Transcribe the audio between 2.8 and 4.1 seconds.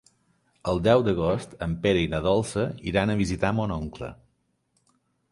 iran a visitar mon oncle.